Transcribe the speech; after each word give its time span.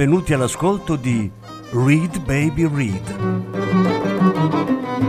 benvenuti 0.00 0.32
all'ascolto 0.32 0.96
di 0.96 1.30
Read 1.72 2.20
Baby 2.24 2.66
Read, 2.74 3.16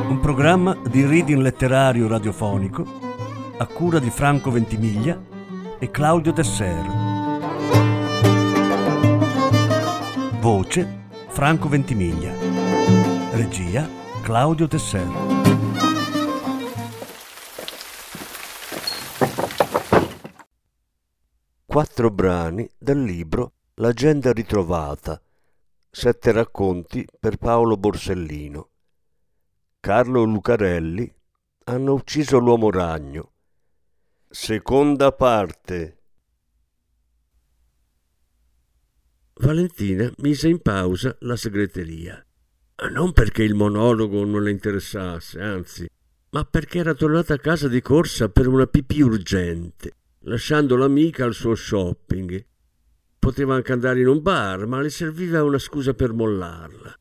un 0.10 0.20
programma 0.21 0.78
di 0.89 1.06
reading 1.06 1.39
letterario 1.39 2.10
radiofonico 2.10 2.86
a 3.57 3.66
cura 3.68 4.00
di 4.00 4.10
Franco 4.10 4.52
Ventimiglia 4.52 5.18
e 5.80 5.89
Claudio 5.92 6.34
Desser. 6.34 6.86
Voce 10.42 11.05
Franco 11.30 11.70
Ventimiglia. 11.70 12.34
Regia 13.32 13.88
Claudio 14.21 14.68
Desser. 14.68 15.07
Quattro 21.65 22.10
brani 22.12 22.70
dal 22.78 23.01
libro 23.01 23.54
L'agenda 23.82 24.32
ritrovata. 24.32 25.20
Sette 25.90 26.32
racconti 26.32 27.04
per 27.20 27.38
Paolo 27.38 27.78
Borsellino. 27.78 28.70
Carlo 29.80 30.21
Lucarelli 30.24 31.12
hanno 31.64 31.94
ucciso 31.94 32.38
l'uomo 32.38 32.70
ragno. 32.70 33.31
Seconda 34.30 35.12
parte. 35.14 36.04
Valentina 39.34 40.12
mise 40.18 40.48
in 40.48 40.62
pausa 40.62 41.18
la 41.22 41.36
segreteria. 41.36 42.23
Non 42.92 43.14
perché 43.14 43.42
il 43.42 43.56
monologo 43.56 44.23
non 44.23 44.44
le 44.44 44.52
interessasse, 44.52 45.42
anzi, 45.42 45.90
ma 46.30 46.45
perché 46.45 46.78
era 46.78 46.94
tornata 46.94 47.34
a 47.34 47.40
casa 47.40 47.68
di 47.68 47.82
corsa 47.82 48.30
per 48.30 48.48
una 48.48 48.68
pipì 48.68 49.02
urgente, 49.02 49.95
lasciando 50.20 50.76
l'amica 50.76 51.26
al 51.26 51.34
suo 51.34 51.56
shopping 51.56 52.50
Poteva 53.22 53.53
anche 53.53 53.72
andare 53.72 54.00
in 54.00 54.08
un 54.08 54.19
bar, 54.19 54.66
ma 54.66 54.81
le 54.81 54.89
serviva 54.89 55.44
una 55.44 55.59
scusa 55.59 55.94
per 55.94 56.11
mollarla. 56.11 56.91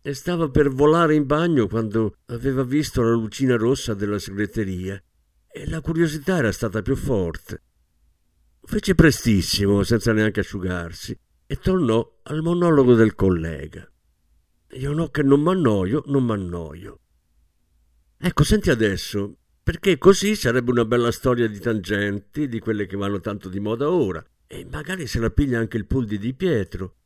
E 0.00 0.14
stava 0.14 0.48
per 0.48 0.68
volare 0.68 1.16
in 1.16 1.26
bagno 1.26 1.66
quando 1.66 2.14
aveva 2.26 2.62
visto 2.62 3.02
la 3.02 3.10
lucina 3.10 3.56
rossa 3.56 3.92
della 3.94 4.20
segreteria 4.20 5.02
e 5.48 5.68
la 5.68 5.80
curiosità 5.80 6.36
era 6.36 6.52
stata 6.52 6.82
più 6.82 6.94
forte. 6.94 7.62
Fece 8.62 8.94
prestissimo, 8.94 9.82
senza 9.82 10.12
neanche 10.12 10.38
asciugarsi, 10.38 11.18
e 11.44 11.56
tornò 11.56 12.20
al 12.22 12.42
monologo 12.42 12.94
del 12.94 13.16
collega. 13.16 13.90
Io 14.74 14.92
no 14.92 15.08
che 15.08 15.24
non 15.24 15.42
m'annoio, 15.42 16.04
non 16.06 16.26
m'annoio. 16.26 17.00
Ecco, 18.16 18.44
senti 18.44 18.70
adesso, 18.70 19.38
perché 19.64 19.98
così 19.98 20.36
sarebbe 20.36 20.70
una 20.70 20.84
bella 20.84 21.10
storia 21.10 21.48
di 21.48 21.58
tangenti, 21.58 22.46
di 22.46 22.60
quelle 22.60 22.86
che 22.86 22.96
vanno 22.96 23.18
tanto 23.18 23.48
di 23.48 23.58
moda 23.58 23.90
ora, 23.90 24.24
e 24.52 24.66
magari 24.68 25.06
se 25.06 25.20
la 25.20 25.30
piglia 25.30 25.60
anche 25.60 25.76
il 25.76 25.86
pool 25.86 26.06
di 26.06 26.18
Di 26.18 26.34
Pietro. 26.34 26.96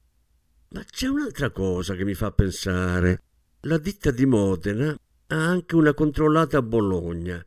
Ma 0.71 0.83
c'è 0.83 1.09
un'altra 1.09 1.51
cosa 1.51 1.95
che 1.95 2.03
mi 2.03 2.15
fa 2.15 2.33
pensare. 2.33 3.21
La 3.63 3.77
ditta 3.77 4.11
di 4.11 4.25
Modena 4.25 4.97
ha 5.27 5.47
anche 5.47 5.75
una 5.75 5.93
controllata 5.93 6.57
a 6.57 6.63
Bologna, 6.63 7.45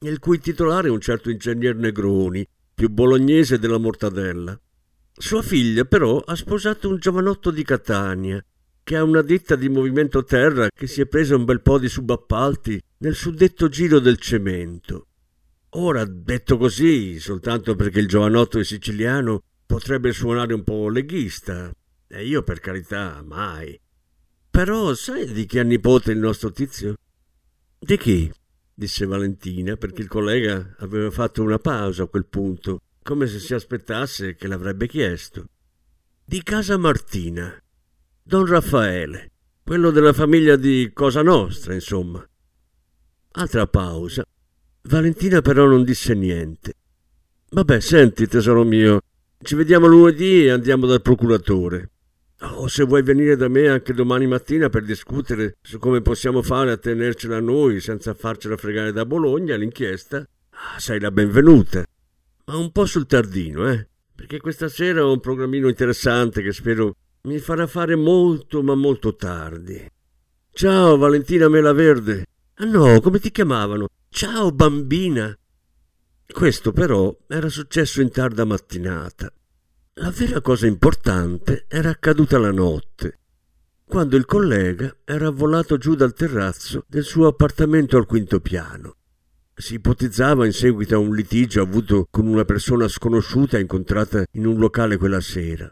il 0.00 0.18
cui 0.18 0.40
titolare 0.40 0.88
è 0.88 0.90
un 0.90 1.00
certo 1.00 1.30
ingegner 1.30 1.76
Negroni, 1.76 2.44
più 2.74 2.90
bolognese 2.90 3.60
della 3.60 3.78
mortadella. 3.78 4.60
Sua 5.16 5.42
figlia, 5.42 5.84
però, 5.84 6.18
ha 6.18 6.34
sposato 6.34 6.88
un 6.88 6.98
giovanotto 6.98 7.52
di 7.52 7.62
Catania, 7.62 8.44
che 8.82 8.96
ha 8.96 9.04
una 9.04 9.22
ditta 9.22 9.54
di 9.54 9.68
movimento 9.68 10.24
terra 10.24 10.68
che 10.74 10.88
si 10.88 11.00
è 11.00 11.06
presa 11.06 11.36
un 11.36 11.44
bel 11.44 11.62
po' 11.62 11.78
di 11.78 11.88
subappalti 11.88 12.82
nel 12.98 13.14
suddetto 13.14 13.68
giro 13.68 14.00
del 14.00 14.18
cemento. 14.18 15.05
Ora, 15.78 16.06
detto 16.06 16.56
così, 16.56 17.20
soltanto 17.20 17.76
perché 17.76 18.00
il 18.00 18.08
giovanotto 18.08 18.58
è 18.58 18.64
siciliano, 18.64 19.42
potrebbe 19.66 20.10
suonare 20.10 20.54
un 20.54 20.64
po' 20.64 20.88
leghista. 20.88 21.70
E 22.08 22.24
io, 22.24 22.42
per 22.42 22.60
carità, 22.60 23.22
mai. 23.22 23.78
Però 24.50 24.94
sai 24.94 25.30
di 25.30 25.44
chi 25.44 25.58
ha 25.58 25.64
nipote 25.64 26.12
il 26.12 26.18
nostro 26.18 26.50
tizio? 26.50 26.94
Di 27.78 27.98
chi? 27.98 28.32
disse 28.72 29.04
Valentina, 29.04 29.76
perché 29.76 30.00
il 30.00 30.08
collega 30.08 30.76
aveva 30.78 31.10
fatto 31.10 31.42
una 31.42 31.58
pausa 31.58 32.04
a 32.04 32.08
quel 32.08 32.24
punto, 32.24 32.80
come 33.02 33.26
se 33.26 33.38
si 33.38 33.52
aspettasse 33.52 34.34
che 34.34 34.48
l'avrebbe 34.48 34.86
chiesto. 34.88 35.44
Di 36.24 36.42
casa 36.42 36.78
Martina. 36.78 37.54
Don 38.22 38.46
Raffaele, 38.46 39.30
quello 39.62 39.90
della 39.90 40.14
famiglia 40.14 40.56
di 40.56 40.90
Cosa 40.94 41.20
Nostra, 41.20 41.74
insomma. 41.74 42.26
Altra 43.32 43.66
pausa 43.66 44.26
Valentina 44.88 45.40
però 45.40 45.66
non 45.66 45.82
disse 45.82 46.14
niente. 46.14 46.74
Vabbè, 47.50 47.80
senti, 47.80 48.28
tesoro 48.28 48.62
mio, 48.62 49.00
ci 49.42 49.56
vediamo 49.56 49.86
lunedì 49.86 50.44
e 50.44 50.50
andiamo 50.50 50.86
dal 50.86 51.02
procuratore. 51.02 51.90
O 52.42 52.62
oh, 52.62 52.68
se 52.68 52.84
vuoi 52.84 53.02
venire 53.02 53.34
da 53.34 53.48
me 53.48 53.66
anche 53.68 53.94
domani 53.94 54.26
mattina 54.26 54.68
per 54.68 54.84
discutere 54.84 55.56
su 55.62 55.78
come 55.78 56.02
possiamo 56.02 56.40
fare 56.42 56.70
a 56.70 56.76
tenercela 56.76 57.40
noi 57.40 57.80
senza 57.80 58.14
farcela 58.14 58.56
fregare 58.56 58.92
da 58.92 59.04
Bologna 59.04 59.56
l'inchiesta, 59.56 60.18
ah, 60.18 60.78
sei 60.78 61.00
la 61.00 61.10
benvenuta. 61.10 61.84
Ma 62.44 62.56
un 62.56 62.70
po' 62.70 62.86
sul 62.86 63.06
tardino, 63.06 63.68
eh? 63.68 63.88
Perché 64.14 64.38
questa 64.38 64.68
sera 64.68 65.04
ho 65.04 65.12
un 65.12 65.20
programmino 65.20 65.68
interessante 65.68 66.42
che 66.42 66.52
spero 66.52 66.94
mi 67.22 67.38
farà 67.38 67.66
fare 67.66 67.96
molto 67.96 68.62
ma 68.62 68.76
molto 68.76 69.16
tardi. 69.16 69.84
Ciao 70.52 70.96
Valentina 70.96 71.48
Mela 71.48 71.72
Verde. 71.72 72.26
Ah 72.58 72.66
no, 72.66 73.00
come 73.00 73.18
ti 73.18 73.32
chiamavano? 73.32 73.88
Ciao 74.18 74.50
bambina. 74.50 75.38
Questo 76.26 76.72
però 76.72 77.14
era 77.28 77.50
successo 77.50 78.00
in 78.00 78.10
tarda 78.10 78.46
mattinata. 78.46 79.30
La 79.96 80.10
vera 80.10 80.40
cosa 80.40 80.66
importante 80.66 81.66
era 81.68 81.90
accaduta 81.90 82.38
la 82.38 82.50
notte, 82.50 83.18
quando 83.84 84.16
il 84.16 84.24
collega 84.24 85.00
era 85.04 85.28
volato 85.28 85.76
giù 85.76 85.94
dal 85.94 86.14
terrazzo 86.14 86.86
del 86.88 87.04
suo 87.04 87.26
appartamento 87.26 87.98
al 87.98 88.06
quinto 88.06 88.40
piano. 88.40 88.96
Si 89.54 89.74
ipotizzava 89.74 90.46
in 90.46 90.52
seguito 90.52 90.94
a 90.94 90.98
un 90.98 91.14
litigio 91.14 91.60
avuto 91.60 92.06
con 92.10 92.26
una 92.26 92.46
persona 92.46 92.88
sconosciuta 92.88 93.58
incontrata 93.58 94.24
in 94.30 94.46
un 94.46 94.56
locale 94.56 94.96
quella 94.96 95.20
sera. 95.20 95.70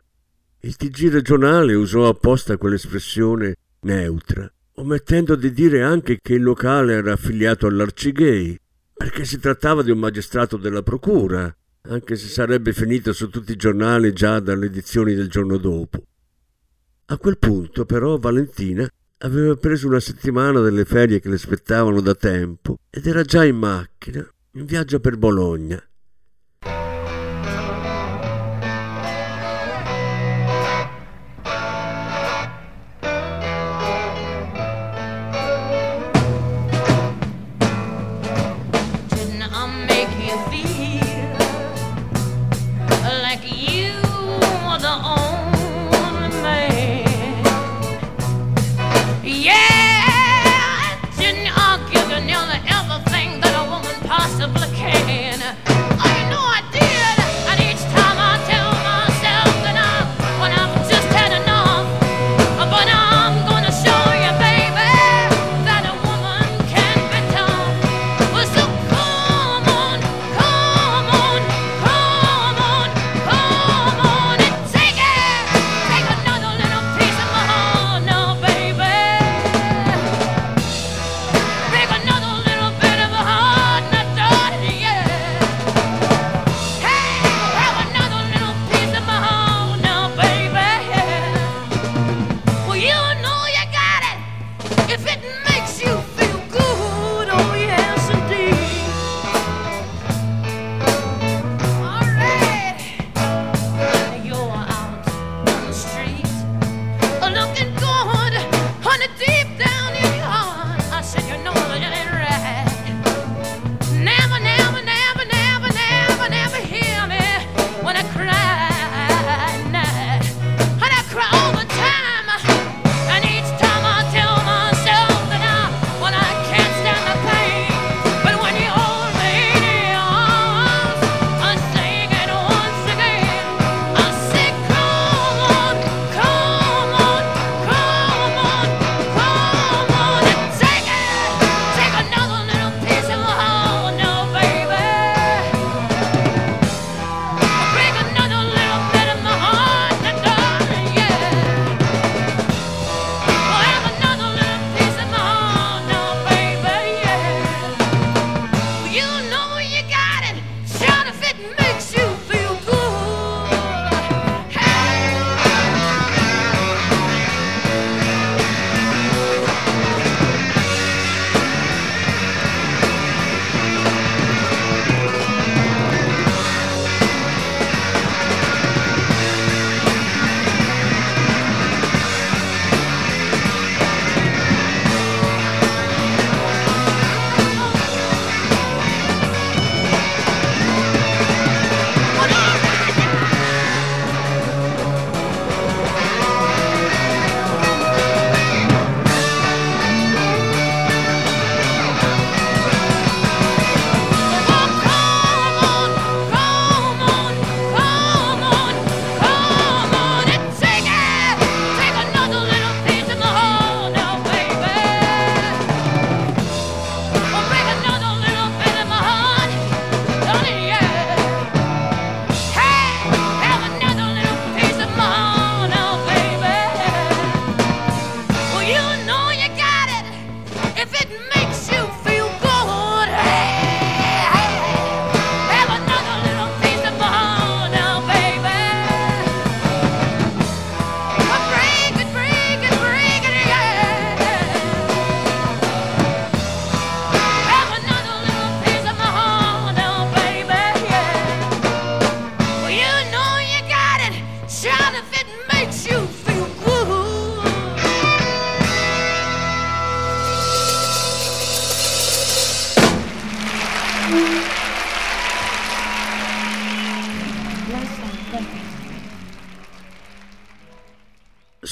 Il 0.60 0.76
TG 0.76 1.10
regionale 1.10 1.72
usò 1.72 2.08
apposta 2.08 2.58
quell'espressione 2.58 3.54
neutra 3.80 4.52
omettendo 4.76 5.36
di 5.36 5.52
dire 5.52 5.82
anche 5.82 6.18
che 6.20 6.34
il 6.34 6.42
locale 6.42 6.94
era 6.94 7.12
affiliato 7.12 7.66
all'Arcigay, 7.66 8.58
perché 8.92 9.24
si 9.24 9.38
trattava 9.38 9.82
di 9.82 9.90
un 9.90 9.98
magistrato 9.98 10.56
della 10.56 10.82
procura, 10.82 11.54
anche 11.82 12.16
se 12.16 12.28
sarebbe 12.28 12.72
finito 12.72 13.12
su 13.12 13.28
tutti 13.28 13.52
i 13.52 13.56
giornali 13.56 14.12
già 14.12 14.40
dalle 14.40 14.66
edizioni 14.66 15.14
del 15.14 15.28
giorno 15.28 15.58
dopo. 15.58 16.02
A 17.06 17.18
quel 17.18 17.38
punto, 17.38 17.84
però, 17.84 18.18
Valentina 18.18 18.88
aveva 19.18 19.54
preso 19.56 19.86
una 19.86 20.00
settimana 20.00 20.60
delle 20.60 20.84
ferie 20.84 21.20
che 21.20 21.28
le 21.28 21.38
spettavano 21.38 22.00
da 22.00 22.14
tempo 22.14 22.78
ed 22.90 23.06
era 23.06 23.22
già 23.22 23.44
in 23.44 23.56
macchina, 23.56 24.26
in 24.52 24.64
viaggio 24.64 25.00
per 25.00 25.16
Bologna. 25.16 25.82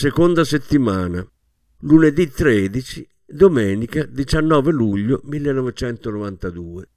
Seconda 0.03 0.43
settimana, 0.43 1.25
lunedì 1.83 2.29
13, 2.29 3.09
domenica 3.25 4.05
19 4.05 4.73
luglio 4.73 5.21
1992. 5.23 6.89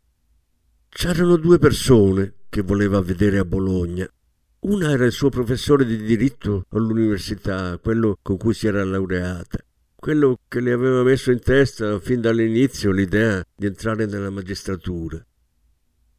C'erano 0.90 1.38
due 1.38 1.60
persone 1.60 2.34
che 2.50 2.64
voleva 2.64 3.00
vedere 3.02 3.38
a 3.38 3.46
Bologna. 3.46 4.10
Una 4.62 4.90
era 4.90 5.06
il 5.06 5.12
suo 5.12 5.30
professore 5.30 5.86
di 5.86 5.98
diritto 5.98 6.66
all'università, 6.70 7.78
quello 7.78 8.18
con 8.24 8.38
cui 8.38 8.56
si 8.56 8.66
era 8.66 8.84
laureata, 8.84 9.60
quello 9.96 10.40
che 10.48 10.60
le 10.60 10.72
aveva 10.72 11.04
messo 11.04 11.30
in 11.30 11.42
testa 11.42 12.00
fin 12.00 12.22
dall'inizio 12.22 12.90
l'idea 12.90 13.46
di 13.56 13.68
entrare 13.68 14.08
nella 14.08 14.32
magistratura. 14.32 15.24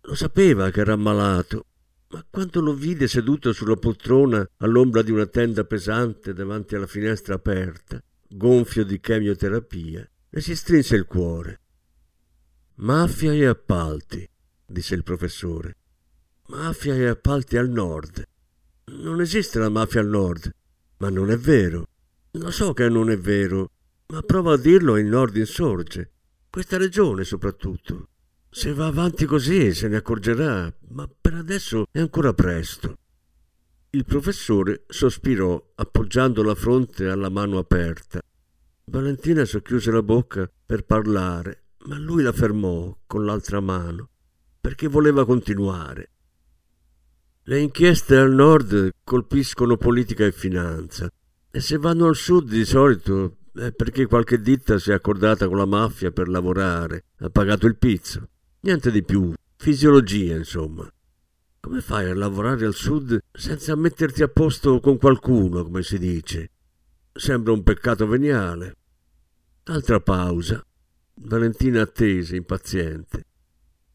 Lo 0.03 0.15
sapeva 0.15 0.71
che 0.71 0.83
era 0.83 0.93
ammalato, 0.93 1.67
ma 2.17 2.25
quando 2.31 2.63
lo 2.63 2.73
vide 2.73 3.09
seduto 3.09 3.53
sulla 3.53 3.77
poltrona 3.77 4.49
all'ombra 4.59 5.03
di 5.03 5.11
una 5.11 5.27
tenda 5.27 5.65
pesante 5.65 6.33
davanti 6.33 6.75
alla 6.75 6.87
finestra 6.87 7.35
aperta, 7.35 8.03
gonfio 8.27 8.87
di 8.87 8.99
chemioterapia, 8.99 10.09
le 10.31 10.41
si 10.41 10.57
strinse 10.57 10.97
il 10.97 11.05
cuore. 11.05 11.61
Mafia 12.77 13.35
e 13.35 13.45
appalti, 13.45 14.27
disse 14.65 14.95
il 14.95 15.03
professore. 15.03 15.77
Mafia 16.47 16.95
e 16.95 17.07
appalti 17.07 17.59
al 17.59 17.69
nord. 17.69 18.27
Non 18.93 19.21
esiste 19.21 19.59
la 19.59 19.69
mafia 19.69 20.01
al 20.01 20.09
nord, 20.09 20.51
ma 20.99 21.11
non 21.11 21.31
è 21.31 21.37
vero. 21.37 21.87
Lo 22.31 22.51
so 22.51 22.73
che 22.73 22.89
non 22.89 23.11
è 23.11 23.19
vero, 23.19 23.73
ma 24.07 24.23
prova 24.23 24.55
a 24.55 24.59
dirlo 24.59 24.97
e 24.97 25.01
il 25.01 25.07
nord 25.07 25.37
insorge. 25.37 26.13
Questa 26.49 26.79
regione 26.79 27.25
soprattutto. 27.25 28.09
Se 28.51 28.73
va 28.73 28.87
avanti 28.87 29.27
così 29.27 29.75
se 29.75 29.89
ne 29.89 29.97
accorgerà, 29.97 30.73
ma 30.89 31.09
per 31.21 31.35
adesso 31.35 31.87
è 31.91 32.01
ancora 32.01 32.33
presto. 32.33 32.97
Il 33.91 34.05
professore 34.05 34.85
sospirò 34.89 35.73
appoggiando 35.75 36.43
la 36.43 36.55
fronte 36.55 37.09
alla 37.09 37.29
mano 37.29 37.59
aperta. 37.59 38.21
Valentina 38.85 39.45
socchiuse 39.45 39.91
la 39.91 40.03
bocca 40.03 40.51
per 40.65 40.85
parlare, 40.85 41.65
ma 41.87 41.99
lui 41.99 42.23
la 42.23 42.33
fermò 42.33 42.97
con 43.07 43.25
l'altra 43.25 43.61
mano 43.61 44.11
perché 44.67 44.89
voleva 44.89 45.25
continuare. 45.25 46.11
Le 47.45 47.61
inchieste 47.61 48.17
al 48.17 48.33
nord 48.33 48.91
colpiscono 49.05 49.77
politica 49.77 50.25
e 50.25 50.33
finanza 50.33 51.09
e 51.53 51.61
se 51.61 51.79
vanno 51.79 52.09
al 52.09 52.17
sud 52.17 52.49
di 52.49 52.65
solito 52.65 53.37
è 53.55 53.71
perché 53.71 54.07
qualche 54.07 54.41
ditta 54.41 54.81
si 54.81 54.91
è 54.91 54.95
accordata 54.95 55.47
con 55.47 55.57
la 55.57 55.67
mafia 55.67 56.11
per 56.11 56.27
lavorare, 56.27 57.05
ha 57.19 57.31
pagato 57.31 57.69
il 57.69 57.77
pizzo. 57.77 58.29
Niente 58.67 58.91
di 58.91 59.05
più, 59.05 59.33
fisiologia 59.59 60.35
insomma. 60.35 60.93
Come 61.61 61.81
fai 61.81 62.11
a 62.11 62.17
lavorare 62.17 62.67
al 62.67 62.75
sud 62.75 63.17
senza 63.31 63.77
metterti 63.77 64.25
a 64.25 64.29
posto 64.29 64.81
con 64.81 64.99
qualcuno, 64.99 65.63
come 65.63 65.85
si 65.85 66.01
dice? 66.01 66.51
Sembra 67.13 67.53
un 67.53 67.63
peccato 67.63 68.09
veniale. 68.09 68.75
Altra 69.67 70.01
pausa. 70.01 70.67
Valentina 71.15 71.83
attese, 71.83 72.35
impaziente. 72.35 73.27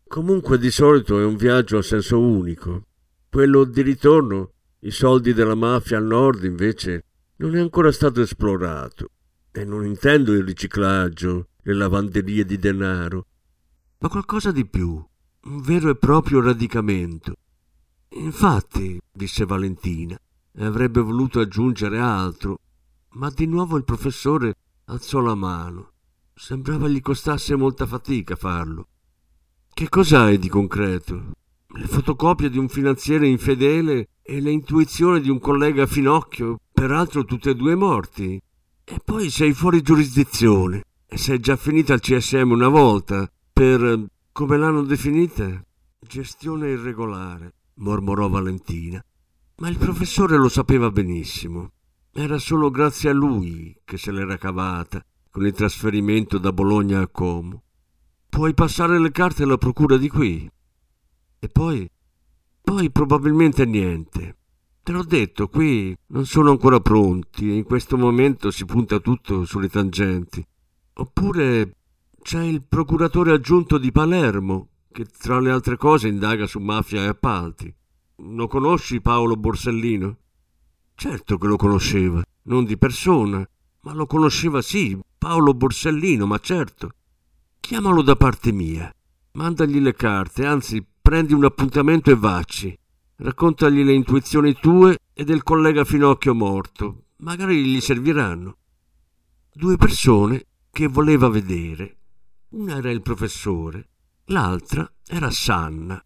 Comunque 0.08 0.58
di 0.58 0.72
solito 0.72 1.20
è 1.20 1.26
un 1.26 1.36
viaggio 1.36 1.80
a 1.80 1.84
senso 1.84 2.22
unico. 2.22 2.86
Quello 3.30 3.66
di 3.66 3.82
ritorno, 3.82 4.54
i 4.80 4.92
soldi 4.92 5.34
della 5.34 5.56
mafia 5.56 5.98
al 5.98 6.06
nord, 6.06 6.46
invece, 6.46 7.04
non 7.40 7.58
è 7.58 7.60
ancora 7.60 7.92
stato 7.92 8.22
esplorato. 8.22 9.10
E 9.52 9.66
non 9.66 9.86
intendo 9.86 10.32
il 10.32 10.46
riciclaggio, 10.46 11.50
le 11.62 11.74
lavanderie 11.74 12.46
di 12.46 12.58
denaro, 12.58 13.26
ma 14.02 14.10
qualcosa 14.10 14.52
di 14.52 14.66
più, 14.66 15.04
un 15.44 15.62
vero 15.62 15.92
e 15.92 15.96
proprio 15.96 16.42
radicamento. 16.42 17.36
Infatti, 18.16 19.00
disse 19.12 19.46
Valentina, 19.46 20.20
e 20.54 20.66
avrebbe 20.66 21.02
voluto 21.02 21.40
aggiungere 21.40 22.00
altro, 22.00 22.58
ma 23.12 23.30
di 23.30 23.46
nuovo 23.46 23.78
il 23.78 23.84
professore 23.84 24.56
alzò 24.86 25.20
la 25.20 25.36
mano. 25.36 25.92
Sembrava 26.34 26.88
gli 26.88 27.00
costasse 27.00 27.56
molta 27.56 27.86
fatica 27.86 28.36
farlo. 28.36 28.88
Che 29.72 29.88
cos'hai 29.88 30.40
di 30.40 30.50
concreto? 30.50 31.34
Le 31.68 31.86
fotocopie 31.86 32.50
di 32.50 32.58
un 32.58 32.70
finanziere 32.70 33.28
infedele 33.28 34.08
e 34.24 34.42
le 34.42 34.50
intuizioni 34.50 35.22
di 35.22 35.30
un 35.30 35.40
collega 35.40 35.86
finocchio, 35.86 36.58
peraltro 36.72 37.24
tutti 37.24 37.50
e 37.50 37.56
due 37.56 37.76
morti. 37.76 38.42
E 38.84 39.00
poi 39.06 39.30
sei 39.30 39.54
fuori 39.54 39.84
giurisdizione 39.84 40.86
e 41.06 41.18
sei 41.18 41.40
già 41.40 41.56
finita 41.56 41.94
al 41.94 42.00
CSM 42.00 42.50
una 42.50 42.68
volta 42.68 43.32
per, 43.52 44.06
come 44.32 44.58
l'hanno 44.58 44.84
definita, 44.84 45.64
gestione 46.00 46.70
irregolare, 46.70 47.54
mormorò 47.76 48.28
Valentina. 48.28 49.04
Ma 49.58 49.70
il 49.70 49.78
professore 49.78 50.38
lo 50.38 50.50
sapeva 50.50 50.90
benissimo. 50.90 51.72
Era 52.12 52.38
solo 52.40 52.70
grazie 52.70 53.10
a 53.10 53.14
lui 53.14 53.80
che 53.86 53.98
se 53.98 54.12
l'era 54.12 54.38
cavata 54.38 55.04
con 55.30 55.46
il 55.46 55.54
trasferimento 55.54 56.38
da 56.38 56.52
Bologna 56.52 57.02
a 57.02 57.08
Como. 57.08 57.64
Puoi 58.28 58.54
passare 58.54 59.00
le 59.00 59.12
carte 59.12 59.44
alla 59.44 59.58
procura 59.58 59.98
di 59.98 60.10
qui. 60.10 60.50
E 61.40 61.48
poi? 61.48 61.90
Poi 62.62 62.92
probabilmente 62.92 63.66
niente. 63.66 64.38
Te 64.84 64.92
l'ho 64.92 65.04
detto, 65.04 65.48
qui 65.48 65.96
non 66.08 66.26
sono 66.26 66.52
ancora 66.52 66.80
pronti 66.80 67.50
e 67.50 67.56
in 67.56 67.64
questo 67.64 67.98
momento 67.98 68.52
si 68.52 68.66
punta 68.66 69.00
tutto 69.00 69.46
sulle 69.46 69.70
tangenti. 69.70 70.46
Oppure 70.94 71.76
c'è 72.22 72.44
il 72.44 72.64
procuratore 72.64 73.32
aggiunto 73.32 73.78
di 73.78 73.92
Palermo, 73.92 74.70
che 74.92 75.06
tra 75.06 75.40
le 75.40 75.52
altre 75.52 75.76
cose 75.76 76.08
indaga 76.08 76.46
su 76.46 76.60
mafia 76.60 77.04
e 77.04 77.08
appalti. 77.08 77.74
Lo 78.18 78.48
conosci 78.48 79.02
Paolo 79.02 79.36
Borsellino? 79.36 80.18
Certo 80.94 81.38
che 81.38 81.48
lo 81.48 81.56
conosceva, 81.56 82.22
non 82.44 82.64
di 82.64 82.78
persona, 82.78 83.46
ma 83.82 83.94
lo 83.94 84.06
conosceva 84.06 84.62
sì, 84.62 85.00
Paolo 85.18 85.54
Borsellino, 85.54 86.28
ma 86.28 86.38
certo. 86.38 86.92
Chiamalo 87.60 88.02
da 88.04 88.16
parte 88.16 88.52
mia. 88.52 88.94
Mandagli 89.34 89.80
le 89.80 89.94
carte, 89.94 90.46
anzi 90.46 90.86
prendi 91.02 91.34
un 91.34 91.46
appuntamento 91.46 92.12
e 92.12 92.16
vacci. 92.16 92.78
Raccontagli 93.16 93.84
le 93.84 93.94
intuizioni 93.94 94.54
tue 94.54 94.98
e 95.14 95.24
del 95.24 95.44
collega 95.44 95.84
Finocchio 95.84 96.36
morto. 96.36 97.04
Magari 97.18 97.64
gli 97.64 97.80
serviranno. 97.80 98.58
Due 99.54 99.78
persone 99.78 100.46
che 100.72 100.88
voleva 100.88 101.30
vedere. 101.30 102.01
Una 102.52 102.76
era 102.76 102.92
il 102.92 103.02
professore, 103.02 103.88
l'altra 104.26 104.92
era 105.08 105.32
Sanna. 105.32 106.04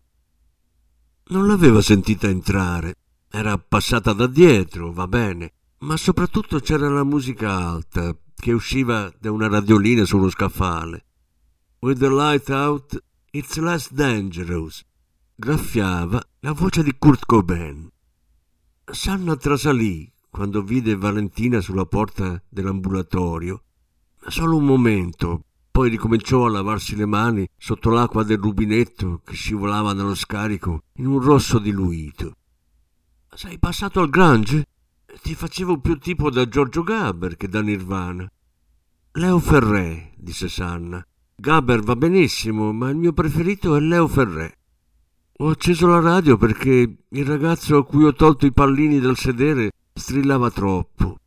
Non 1.30 1.48
l'aveva 1.48 1.82
sentita 1.82 2.28
entrare. 2.28 2.98
Era 3.32 3.58
passata 3.58 4.14
da 4.14 4.28
dietro, 4.28 4.92
va 4.94 5.08
bene, 5.08 5.54
ma 5.80 5.98
soprattutto 5.98 6.60
c'era 6.60 6.88
la 6.88 7.04
musica 7.04 7.58
alta 7.58 8.16
che 8.36 8.52
usciva 8.52 9.12
da 9.20 9.32
una 9.32 9.48
radiolina 9.48 10.06
sullo 10.06 10.30
scaffale. 10.30 11.06
With 11.80 11.98
the 11.98 12.10
light 12.10 12.48
out, 12.50 13.04
it's 13.32 13.58
less 13.58 13.92
dangerous. 13.92 14.86
Graffiava 15.34 16.24
la 16.42 16.52
voce 16.52 16.84
di 16.84 16.96
Kurt 16.96 17.26
Cobain. 17.26 17.90
Sanna 18.86 19.36
trasalì 19.36 20.14
quando 20.30 20.62
vide 20.62 20.96
Valentina 20.96 21.60
sulla 21.60 21.88
porta 21.88 22.40
dell'ambulatorio. 22.48 23.64
Solo 24.28 24.58
un 24.58 24.66
momento, 24.66 25.46
poi 25.76 25.90
ricominciò 25.90 26.46
a 26.46 26.50
lavarsi 26.50 26.96
le 26.96 27.06
mani 27.06 27.46
sotto 27.58 27.90
l'acqua 27.90 28.24
del 28.24 28.38
rubinetto 28.38 29.20
che 29.26 29.34
scivolava 29.34 29.92
nello 29.92 30.16
scarico 30.16 30.84
in 31.00 31.06
un 31.06 31.20
rosso 31.20 31.60
diluito. 31.60 32.38
Sei 33.34 33.60
passato 33.60 34.00
al 34.00 34.10
Grange? 34.10 34.68
Ti 35.22 35.36
facevo 35.36 35.82
più 35.82 35.98
tipo 35.98 36.30
da 36.30 36.48
Giorgio 36.48 36.82
Gaber 36.82 37.36
che 37.36 37.50
da 37.50 37.62
Nirvana. 37.62 38.26
Leo 39.12 39.40
Ferré, 39.40 40.14
disse 40.16 40.48
Sanna. 40.48 41.06
Gaber 41.36 41.82
va 41.82 41.98
benissimo, 41.98 42.72
ma 42.72 42.90
il 42.90 42.96
mio 42.96 43.12
preferito 43.12 43.76
è 43.76 43.82
Leo 43.82 44.08
Ferré. 44.08 44.58
Ho 45.40 45.50
acceso 45.50 45.88
la 45.88 46.00
radio 46.00 46.38
perché 46.38 47.00
il 47.10 47.26
ragazzo 47.26 47.76
a 47.76 47.86
cui 47.86 48.06
ho 48.06 48.14
tolto 48.14 48.46
i 48.46 48.54
pallini 48.54 49.02
dal 49.02 49.18
sedere 49.18 49.72
strillava 49.94 50.50
troppo. 50.52 51.18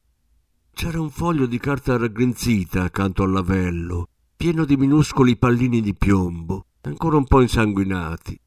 C'era 0.73 0.99
un 0.99 1.11
foglio 1.11 1.45
di 1.45 1.59
carta 1.59 1.99
raggrinzita 1.99 2.85
accanto 2.85 3.25
al 3.25 3.33
lavello, 3.33 4.09
pieno 4.39 4.65
di 4.65 4.77
minuscoli 4.77 5.37
pallini 5.37 5.81
di 5.81 5.95
piombo, 5.95 6.67
ancora 6.83 7.17
un 7.17 7.25
po' 7.25 7.41
insanguinati. 7.41 8.39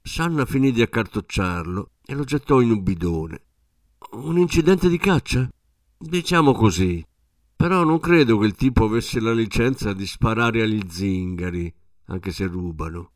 Sanna 0.00 0.44
finì 0.44 0.70
di 0.70 0.82
accartocciarlo 0.82 1.90
e 2.06 2.14
lo 2.14 2.22
gettò 2.22 2.60
in 2.60 2.70
un 2.70 2.80
bidone. 2.84 3.42
Un 4.12 4.38
incidente 4.38 4.88
di 4.88 4.98
caccia? 4.98 5.48
Diciamo 5.98 6.52
così. 6.52 7.04
Però 7.56 7.82
non 7.82 7.98
credo 7.98 8.38
che 8.38 8.46
il 8.46 8.54
tipo 8.54 8.84
avesse 8.84 9.18
la 9.18 9.32
licenza 9.32 9.92
di 9.92 10.06
sparare 10.06 10.62
agli 10.62 10.84
zingari, 10.88 11.74
anche 12.04 12.30
se 12.30 12.46
rubano. 12.46 13.10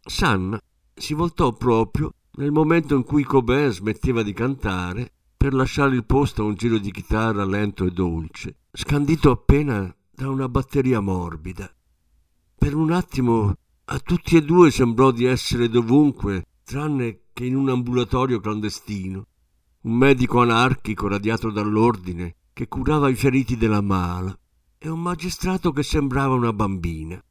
Sanna 0.00 0.60
si 0.92 1.14
voltò 1.14 1.52
proprio 1.52 2.14
nel 2.32 2.50
momento 2.50 2.96
in 2.96 3.04
cui 3.04 3.22
Cobain 3.22 3.70
smetteva 3.70 4.24
di 4.24 4.32
cantare 4.32 5.12
per 5.36 5.54
lasciare 5.54 5.94
il 5.94 6.04
posto 6.04 6.42
a 6.42 6.46
un 6.46 6.54
giro 6.54 6.78
di 6.78 6.90
chitarra 6.90 7.44
lento 7.44 7.84
e 7.84 7.92
dolce, 7.92 8.56
scandito 8.72 9.30
appena 9.30 9.94
da 10.16 10.28
una 10.28 10.48
batteria 10.48 11.00
morbida. 11.00 11.72
Per 12.56 12.74
un 12.74 12.92
attimo 12.92 13.54
a 13.86 13.98
tutti 13.98 14.36
e 14.36 14.42
due 14.42 14.70
sembrò 14.70 15.10
di 15.10 15.24
essere 15.24 15.68
dovunque, 15.68 16.46
tranne 16.62 17.24
che 17.32 17.44
in 17.44 17.56
un 17.56 17.68
ambulatorio 17.68 18.40
clandestino. 18.40 19.26
Un 19.82 19.96
medico 19.96 20.40
anarchico 20.40 21.08
radiato 21.08 21.50
dall'ordine 21.50 22.36
che 22.52 22.68
curava 22.68 23.08
i 23.08 23.16
feriti 23.16 23.56
della 23.56 23.82
mala 23.82 24.36
e 24.78 24.88
un 24.88 25.00
magistrato 25.00 25.72
che 25.72 25.82
sembrava 25.82 26.34
una 26.34 26.52
bambina. 26.52 27.22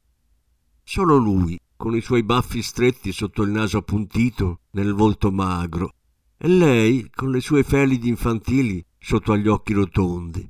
Solo 0.82 1.16
lui, 1.16 1.58
con 1.76 1.96
i 1.96 2.02
suoi 2.02 2.22
baffi 2.22 2.62
stretti 2.62 3.10
sotto 3.12 3.42
il 3.42 3.50
naso 3.50 3.78
appuntito, 3.78 4.60
nel 4.72 4.92
volto 4.92 5.32
magro, 5.32 5.94
e 6.36 6.48
lei 6.48 7.10
con 7.10 7.30
le 7.30 7.40
sue 7.40 7.62
felidi 7.62 8.08
infantili 8.08 8.84
sotto 8.98 9.32
agli 9.32 9.48
occhi 9.48 9.72
rotondi. 9.72 10.48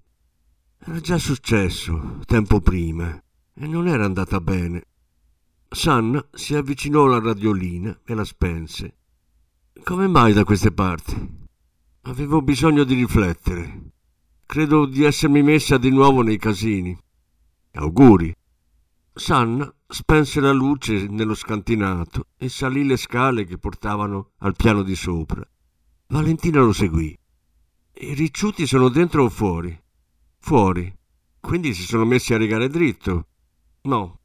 Era 0.87 1.00
già 1.00 1.17
successo, 1.17 2.21
tempo 2.26 2.61
prima, 2.61 3.09
e 3.55 3.67
non 3.67 3.88
era 3.88 4.05
andata 4.05 4.38
bene. 4.38 4.85
Sanna 5.67 6.23
si 6.31 6.55
avvicinò 6.55 7.07
alla 7.07 7.21
radiolina 7.21 8.00
e 8.05 8.14
la 8.14 8.25
spense. 8.25 8.97
Come 9.83 10.09
mai 10.09 10.35
da 10.35 10.45
queste 10.45 10.73
parti? 10.73 11.47
Avevo 12.03 12.43
bisogno 12.43 12.85
di 12.85 12.93
riflettere. 12.97 13.93
Credo 14.45 14.85
di 14.85 15.05
essermi 15.05 15.43
messa 15.43 15.79
di 15.79 15.88
nuovo 15.88 16.21
nei 16.21 16.37
casini. 16.37 16.95
Auguri. 17.73 18.35
Sanna 19.14 19.75
spense 19.87 20.38
la 20.41 20.53
luce 20.53 21.07
nello 21.09 21.35
scantinato 21.35 22.26
e 22.37 22.50
salì 22.50 22.85
le 22.85 22.99
scale 22.99 23.47
che 23.47 23.57
portavano 23.57 24.33
al 24.41 24.55
piano 24.55 24.83
di 24.83 24.95
sopra. 24.95 25.43
Valentina 26.09 26.61
lo 26.61 26.75
seguì. 26.75 27.19
I 28.00 28.12
ricciuti 28.12 28.67
sono 28.67 28.91
dentro 28.91 29.25
o 29.25 29.31
fuori? 29.31 29.83
Fuori. 30.45 30.95
Quindi 31.41 31.73
si 31.73 31.85
sono 31.85 32.05
messi 32.05 32.35
a 32.35 32.37
rigare 32.37 32.69
dritto. 32.69 33.29
No. 33.85 34.21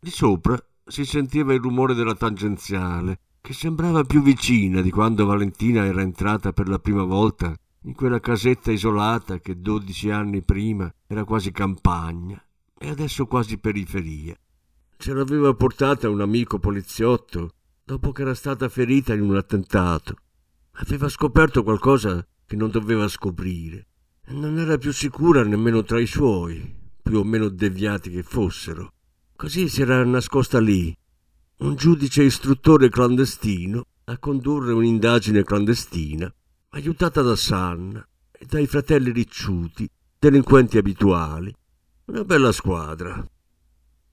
Di 0.00 0.08
sopra 0.08 0.58
si 0.82 1.04
sentiva 1.04 1.52
il 1.52 1.60
rumore 1.60 1.92
della 1.92 2.14
tangenziale, 2.14 3.18
che 3.42 3.52
sembrava 3.52 4.02
più 4.04 4.22
vicina 4.22 4.80
di 4.80 4.90
quando 4.90 5.26
Valentina 5.26 5.84
era 5.84 6.00
entrata 6.00 6.54
per 6.54 6.68
la 6.68 6.78
prima 6.78 7.04
volta 7.04 7.54
in 7.82 7.92
quella 7.92 8.18
casetta 8.18 8.72
isolata 8.72 9.40
che 9.40 9.60
dodici 9.60 10.08
anni 10.08 10.40
prima 10.40 10.90
era 11.06 11.24
quasi 11.24 11.52
campagna 11.52 12.42
e 12.78 12.88
adesso 12.88 13.26
quasi 13.26 13.58
periferia. 13.58 14.34
Ce 14.96 15.12
l'aveva 15.12 15.52
portata 15.52 16.08
un 16.08 16.22
amico 16.22 16.58
poliziotto 16.58 17.50
dopo 17.84 18.10
che 18.12 18.22
era 18.22 18.34
stata 18.34 18.70
ferita 18.70 19.12
in 19.12 19.20
un 19.20 19.36
attentato. 19.36 20.16
Aveva 20.76 21.10
scoperto 21.10 21.62
qualcosa 21.62 22.26
che 22.46 22.56
non 22.56 22.70
doveva 22.70 23.06
scoprire 23.06 23.88
non 24.30 24.58
era 24.58 24.76
più 24.76 24.92
sicura 24.92 25.42
nemmeno 25.42 25.82
tra 25.82 25.98
i 25.98 26.06
suoi, 26.06 26.74
più 27.02 27.18
o 27.18 27.24
meno 27.24 27.48
deviati 27.48 28.10
che 28.10 28.22
fossero. 28.22 28.92
Così 29.34 29.68
si 29.68 29.82
era 29.82 30.04
nascosta 30.04 30.60
lì, 30.60 30.94
un 31.58 31.74
giudice 31.74 32.22
istruttore 32.22 32.88
clandestino, 32.88 33.84
a 34.04 34.18
condurre 34.18 34.72
un'indagine 34.72 35.44
clandestina, 35.44 36.32
aiutata 36.70 37.22
da 37.22 37.36
Sanna 37.36 38.06
e 38.30 38.44
dai 38.46 38.66
fratelli 38.66 39.12
ricciuti, 39.12 39.88
delinquenti 40.18 40.78
abituali. 40.78 41.54
Una 42.06 42.24
bella 42.24 42.52
squadra. 42.52 43.26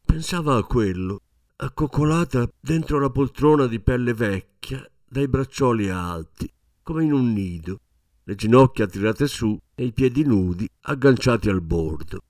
Pensava 0.03 0.57
a 0.57 0.63
quello, 0.63 1.21
accoccolata 1.55 2.49
dentro 2.59 2.99
la 2.99 3.09
poltrona 3.09 3.67
di 3.67 3.79
pelle 3.79 4.13
vecchia, 4.13 4.85
dai 5.07 5.27
braccioli 5.27 5.89
alti, 5.89 6.49
come 6.83 7.03
in 7.03 7.13
un 7.13 7.31
nido, 7.31 7.79
le 8.27 8.35
ginocchia 8.35 8.87
tirate 8.87 9.27
su 9.27 9.55
e 9.75 9.85
i 9.85 9.93
piedi 9.93 10.23
nudi 10.23 10.67
agganciati 10.81 11.47
al 11.47 11.61
bordo. 11.61 12.21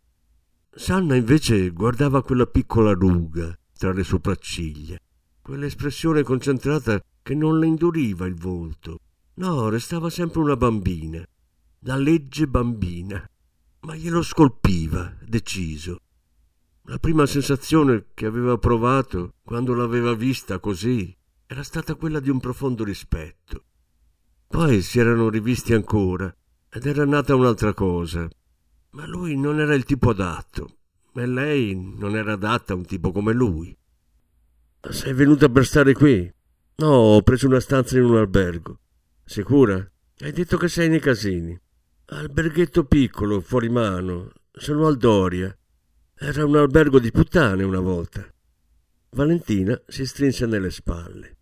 Sanna 0.70 1.16
invece 1.16 1.70
guardava 1.70 2.22
quella 2.22 2.46
piccola 2.46 2.92
ruga 2.92 3.58
tra 3.78 3.94
le 3.94 4.04
sopracciglia, 4.04 4.98
quell'espressione 5.42 6.22
concentrata 6.24 7.02
che 7.22 7.34
non 7.34 7.60
le 7.60 7.68
induriva 7.68 8.26
il 8.26 8.36
volto. 8.36 9.00
No, 9.36 9.70
restava 9.70 10.10
sempre 10.10 10.42
una 10.42 10.58
bambina, 10.58 11.26
la 11.80 11.96
legge 11.96 12.46
bambina, 12.48 13.26
ma 13.82 13.96
glielo 13.96 14.22
scolpiva, 14.22 15.16
deciso. 15.26 16.00
La 16.84 16.98
prima 17.00 17.26
sensazione 17.26 18.08
che 18.14 18.26
aveva 18.26 18.58
provato 18.58 19.36
quando 19.44 19.74
l'aveva 19.74 20.14
vista 20.14 20.60
così 20.60 21.16
era 21.46 21.64
stata 21.64 21.96
quella 21.96 22.20
di 22.20 22.30
un 22.30 22.40
profondo 22.40 22.84
rispetto. 22.84 23.64
Poi 24.56 24.82
si 24.82 25.00
erano 25.00 25.28
rivisti 25.28 25.74
ancora 25.74 26.34
ed 26.70 26.86
era 26.86 27.04
nata 27.04 27.36
un'altra 27.36 27.74
cosa, 27.74 28.26
ma 28.92 29.06
lui 29.06 29.36
non 29.36 29.60
era 29.60 29.76
il 29.76 29.84
tipo 29.84 30.12
adatto 30.12 30.78
e 31.14 31.26
lei 31.26 31.76
non 31.76 32.16
era 32.16 32.32
adatta 32.32 32.72
a 32.72 32.78
un 32.78 32.86
tipo 32.86 33.12
come 33.12 33.34
lui. 33.34 33.78
Sei 34.80 35.12
venuta 35.12 35.50
per 35.50 35.66
stare 35.66 35.92
qui? 35.92 36.34
No, 36.78 36.88
ho 36.88 37.22
preso 37.22 37.48
una 37.48 37.60
stanza 37.60 37.98
in 37.98 38.06
un 38.06 38.16
albergo. 38.16 38.80
Sicura? 39.26 39.76
Hai 40.20 40.32
detto 40.32 40.56
che 40.56 40.70
sei 40.70 40.88
nei 40.88 41.02
casini. 41.02 41.60
Alberghetto 42.06 42.86
piccolo, 42.86 43.42
fuori 43.42 43.68
mano. 43.68 44.32
Sono 44.54 44.88
al 44.88 44.96
Doria. 44.96 45.54
Era 46.18 46.46
un 46.46 46.56
albergo 46.56 47.00
di 47.00 47.12
puttane 47.12 47.64
una 47.64 47.82
volta. 47.82 48.26
Valentina 49.10 49.78
si 49.86 50.06
strinse 50.06 50.46
nelle 50.46 50.72
spalle. 50.72 51.35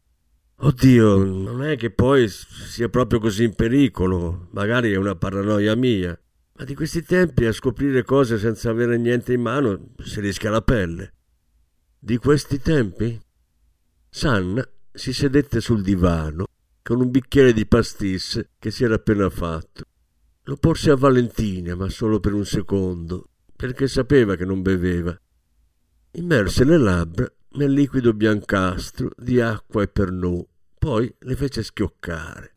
Oddio, 0.55 1.23
non 1.23 1.63
è 1.63 1.75
che 1.75 1.91
poi 1.91 2.27
sia 2.29 2.87
proprio 2.89 3.19
così 3.19 3.43
in 3.43 3.55
pericolo. 3.55 4.47
Magari 4.51 4.91
è 4.91 4.95
una 4.95 5.15
paranoia 5.15 5.75
mia. 5.75 6.17
Ma 6.55 6.63
di 6.63 6.75
questi 6.75 7.03
tempi 7.03 7.45
a 7.45 7.51
scoprire 7.51 8.03
cose 8.03 8.37
senza 8.37 8.69
avere 8.69 8.97
niente 8.97 9.33
in 9.33 9.41
mano 9.41 9.93
si 10.03 10.21
rischia 10.21 10.51
la 10.51 10.61
pelle. 10.61 11.13
Di 11.97 12.17
questi 12.17 12.59
tempi? 12.59 13.19
Sanna 14.09 14.67
si 14.91 15.11
sedette 15.11 15.59
sul 15.59 15.81
divano 15.81 16.45
con 16.83 16.99
un 16.99 17.09
bicchiere 17.09 17.53
di 17.53 17.65
pastis 17.65 18.45
che 18.59 18.69
si 18.69 18.83
era 18.83 18.95
appena 18.95 19.29
fatto. 19.29 19.85
Lo 20.43 20.57
porse 20.57 20.91
a 20.91 20.95
Valentina, 20.95 21.75
ma 21.75 21.89
solo 21.89 22.19
per 22.19 22.33
un 22.33 22.45
secondo, 22.45 23.29
perché 23.55 23.87
sapeva 23.87 24.35
che 24.35 24.43
non 24.43 24.61
beveva. 24.61 25.17
Immerse 26.11 26.65
le 26.65 26.77
labbra 26.77 27.33
nel 27.53 27.71
liquido 27.71 28.13
biancastro 28.13 29.11
di 29.17 29.39
acqua 29.39 29.83
e 29.83 29.87
pernod, 29.87 30.45
poi 30.77 31.13
le 31.19 31.35
fece 31.35 31.63
schioccare. 31.63 32.55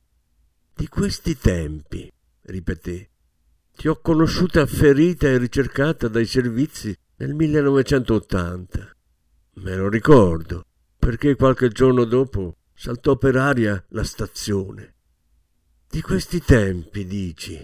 Di 0.74 0.88
questi 0.88 1.36
tempi, 1.36 2.10
ripeté, 2.42 3.10
ti 3.74 3.88
ho 3.88 4.00
conosciuta 4.00 4.66
ferita 4.66 5.28
e 5.28 5.38
ricercata 5.38 6.08
dai 6.08 6.26
servizi 6.26 6.96
nel 7.16 7.34
1980. 7.34 8.96
Me 9.54 9.76
lo 9.76 9.88
ricordo, 9.88 10.64
perché 10.98 11.34
qualche 11.34 11.68
giorno 11.68 12.04
dopo 12.04 12.56
saltò 12.74 13.16
per 13.16 13.36
aria 13.36 13.82
la 13.88 14.04
stazione. 14.04 14.94
Di 15.88 16.00
questi 16.00 16.40
tempi, 16.40 17.06
dici? 17.06 17.58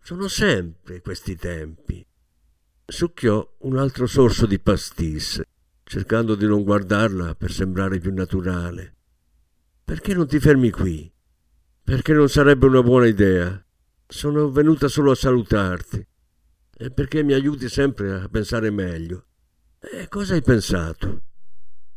Sono 0.00 0.28
sempre 0.28 1.00
questi 1.00 1.36
tempi. 1.36 2.06
Succhiò 2.86 3.56
un 3.60 3.76
altro 3.76 4.06
sorso 4.06 4.46
di 4.46 4.58
pastis, 4.58 5.42
cercando 5.88 6.34
di 6.34 6.44
non 6.44 6.64
guardarla 6.64 7.34
per 7.34 7.50
sembrare 7.50 7.98
più 7.98 8.12
naturale. 8.12 8.94
Perché 9.82 10.12
non 10.12 10.26
ti 10.26 10.38
fermi 10.38 10.70
qui? 10.70 11.10
Perché 11.82 12.12
non 12.12 12.28
sarebbe 12.28 12.66
una 12.66 12.82
buona 12.82 13.06
idea. 13.06 13.64
Sono 14.06 14.50
venuta 14.50 14.86
solo 14.86 15.12
a 15.12 15.14
salutarti 15.14 16.06
e 16.76 16.90
perché 16.90 17.22
mi 17.22 17.32
aiuti 17.32 17.70
sempre 17.70 18.20
a 18.20 18.28
pensare 18.28 18.68
meglio. 18.70 19.28
E 19.80 20.08
cosa 20.08 20.34
hai 20.34 20.42
pensato? 20.42 21.22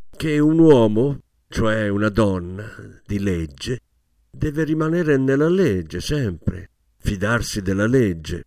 Che 0.09 0.39
un 0.39 0.57
uomo, 0.59 1.19
cioè 1.49 1.89
una 1.89 2.09
donna 2.09 2.73
di 3.05 3.19
legge, 3.19 3.81
deve 4.29 4.63
rimanere 4.63 5.17
nella 5.17 5.49
legge 5.49 5.99
sempre, 5.99 6.69
fidarsi 6.97 7.61
della 7.61 7.87
legge. 7.87 8.45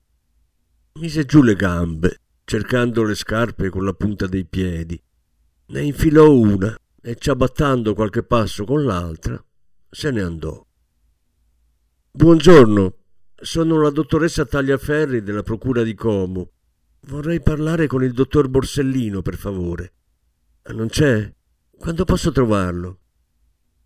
Mise 0.94 1.26
giù 1.26 1.42
le 1.42 1.54
gambe, 1.54 2.20
cercando 2.44 3.02
le 3.02 3.14
scarpe 3.14 3.68
con 3.68 3.84
la 3.84 3.92
punta 3.92 4.26
dei 4.26 4.46
piedi. 4.46 4.98
Ne 5.66 5.80
infilò 5.80 6.30
una 6.30 6.76
e 7.00 7.16
ciabattando 7.16 7.94
qualche 7.94 8.22
passo 8.22 8.64
con 8.64 8.85
l'altra, 8.85 9.42
se 9.88 10.11
ne 10.11 10.20
andò. 10.20 10.62
Buongiorno, 12.11 12.96
sono 13.35 13.81
la 13.81 13.88
dottoressa 13.88 14.44
Tagliaferri 14.44 15.22
della 15.22 15.42
Procura 15.42 15.83
di 15.83 15.94
Como. 15.94 16.50
Vorrei 17.07 17.40
parlare 17.40 17.87
con 17.87 18.05
il 18.05 18.12
dottor 18.12 18.48
Borsellino, 18.48 19.22
per 19.22 19.37
favore. 19.37 19.92
Non 20.66 20.88
c'è? 20.88 21.33
Quando 21.79 22.05
posso 22.05 22.31
trovarlo? 22.31 22.98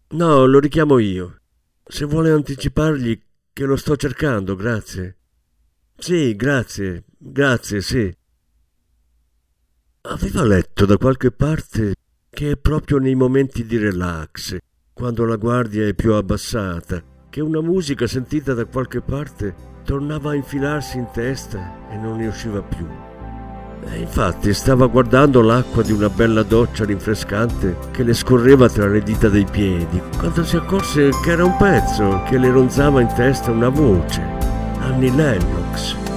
No, 0.08 0.46
lo 0.46 0.58
richiamo 0.58 0.98
io. 0.98 1.42
Se 1.84 2.04
vuole 2.06 2.30
anticipargli 2.30 3.22
che 3.52 3.64
lo 3.64 3.76
sto 3.76 3.94
cercando, 3.96 4.56
grazie. 4.56 5.16
Sì, 5.96 6.34
grazie, 6.34 7.04
grazie, 7.16 7.80
sì. 7.82 8.17
Aveva 10.10 10.42
letto 10.42 10.86
da 10.86 10.96
qualche 10.96 11.30
parte 11.30 11.96
che 12.30 12.52
è 12.52 12.56
proprio 12.56 12.96
nei 12.96 13.14
momenti 13.14 13.66
di 13.66 13.76
relax, 13.76 14.56
quando 14.94 15.26
la 15.26 15.36
guardia 15.36 15.86
è 15.86 15.92
più 15.92 16.14
abbassata, 16.14 17.02
che 17.28 17.42
una 17.42 17.60
musica 17.60 18.06
sentita 18.06 18.54
da 18.54 18.64
qualche 18.64 19.02
parte 19.02 19.54
tornava 19.84 20.30
a 20.30 20.34
infilarsi 20.34 20.96
in 20.96 21.08
testa 21.12 21.90
e 21.90 21.98
non 21.98 22.16
ne 22.16 22.28
usciva 22.28 22.62
più. 22.62 22.86
E 23.84 23.98
infatti 23.98 24.54
stava 24.54 24.86
guardando 24.86 25.42
l'acqua 25.42 25.82
di 25.82 25.92
una 25.92 26.08
bella 26.08 26.42
doccia 26.42 26.86
rinfrescante 26.86 27.76
che 27.90 28.02
le 28.02 28.14
scorreva 28.14 28.66
tra 28.70 28.88
le 28.88 29.02
dita 29.02 29.28
dei 29.28 29.44
piedi, 29.44 30.00
quando 30.16 30.42
si 30.42 30.56
accorse 30.56 31.10
che 31.22 31.32
era 31.32 31.44
un 31.44 31.56
pezzo 31.58 32.22
che 32.26 32.38
le 32.38 32.50
ronzava 32.50 33.02
in 33.02 33.12
testa 33.14 33.50
una 33.50 33.68
voce, 33.68 34.22
Annie 34.80 35.12
Lennox. 35.12 36.07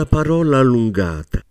Quella 0.00 0.06
parola 0.06 0.58
allungata, 0.58 1.42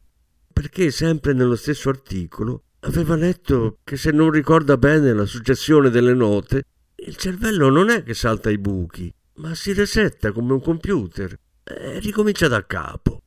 perché 0.51 0.89
sempre 0.91 1.33
nello 1.33 1.55
stesso 1.55 1.89
articolo 1.89 2.63
aveva 2.81 3.15
letto 3.15 3.77
che 3.83 3.97
se 3.97 4.11
non 4.11 4.31
ricorda 4.31 4.77
bene 4.77 5.13
la 5.13 5.25
successione 5.25 5.89
delle 5.89 6.13
note, 6.13 6.63
il 6.95 7.15
cervello 7.15 7.69
non 7.69 7.89
è 7.89 8.01
che 8.01 8.13
salta 8.13 8.49
i 8.49 8.57
buchi, 8.57 9.13
ma 9.35 9.53
si 9.53 9.73
resetta 9.73 10.31
come 10.31 10.53
un 10.53 10.61
computer 10.61 11.37
e 11.63 11.99
ricomincia 11.99 12.47
da 12.47 12.65
capo. 12.65 13.21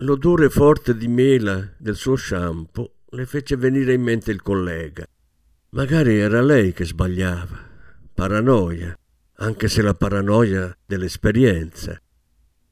L'odore 0.00 0.48
forte 0.50 0.96
di 0.96 1.08
mela 1.08 1.68
del 1.78 1.96
suo 1.96 2.14
shampoo 2.16 2.92
le 3.10 3.26
fece 3.26 3.56
venire 3.56 3.94
in 3.94 4.02
mente 4.02 4.30
il 4.30 4.42
collega. 4.42 5.06
Magari 5.70 6.18
era 6.18 6.42
lei 6.42 6.72
che 6.72 6.84
sbagliava. 6.84 7.64
Paranoia, 8.14 8.96
anche 9.36 9.68
se 9.68 9.82
la 9.82 9.94
paranoia 9.94 10.76
dell'esperienza. 10.84 12.00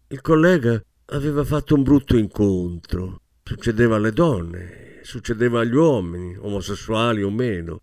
Il 0.08 0.20
collega 0.20 0.80
aveva 1.06 1.44
fatto 1.44 1.74
un 1.74 1.82
brutto 1.82 2.16
incontro. 2.16 3.20
Succedeva 3.42 3.96
alle 3.96 4.12
donne, 4.12 5.00
succedeva 5.02 5.60
agli 5.60 5.74
uomini, 5.74 6.36
omosessuali 6.38 7.22
o 7.22 7.30
meno. 7.30 7.80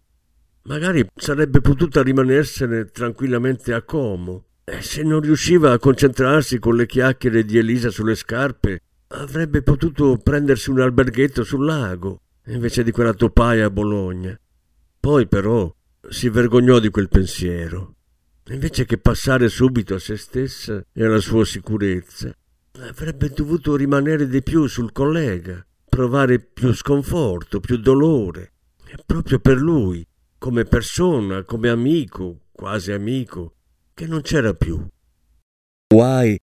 Magari 0.63 1.07
sarebbe 1.15 1.61
potuta 1.61 2.01
rimanersene 2.01 2.85
tranquillamente 2.85 3.73
a 3.73 3.81
Como. 3.81 4.45
E 4.63 4.81
se 4.81 5.03
non 5.03 5.21
riusciva 5.21 5.71
a 5.71 5.79
concentrarsi 5.79 6.59
con 6.59 6.75
le 6.75 6.85
chiacchiere 6.85 7.43
di 7.43 7.57
Elisa 7.57 7.89
sulle 7.89 8.15
scarpe, 8.15 8.79
avrebbe 9.07 9.61
potuto 9.61 10.17
prendersi 10.17 10.69
un 10.69 10.79
alberghetto 10.79 11.43
sul 11.43 11.65
lago, 11.65 12.21
invece 12.45 12.83
di 12.83 12.91
quella 12.91 13.13
topaia 13.13 13.65
a 13.65 13.71
Bologna. 13.71 14.39
Poi 14.99 15.27
però 15.27 15.73
si 16.09 16.29
vergognò 16.29 16.79
di 16.79 16.89
quel 16.89 17.09
pensiero. 17.09 17.95
Invece 18.49 18.85
che 18.85 18.97
passare 18.97 19.49
subito 19.49 19.95
a 19.95 19.99
se 19.99 20.15
stessa 20.15 20.83
e 20.91 21.05
alla 21.05 21.19
sua 21.19 21.45
sicurezza, 21.45 22.33
avrebbe 22.79 23.29
dovuto 23.29 23.75
rimanere 23.75 24.27
di 24.27 24.41
più 24.41 24.67
sul 24.67 24.91
collega, 24.91 25.65
provare 25.87 26.39
più 26.39 26.73
sconforto, 26.73 27.59
più 27.59 27.77
dolore. 27.77 28.53
Proprio 29.05 29.39
per 29.39 29.57
lui, 29.57 30.05
come 30.37 30.63
persona, 30.65 31.43
come 31.43 31.69
amico, 31.69 32.47
quasi 32.51 32.91
amico, 32.91 33.55
che 33.93 34.07
non 34.07 34.21
c'era 34.21 34.53
più. 34.53 34.85
Guai 35.87 36.37